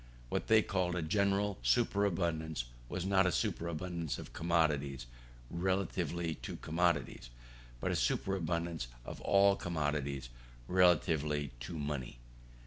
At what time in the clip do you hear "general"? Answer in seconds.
1.03-1.59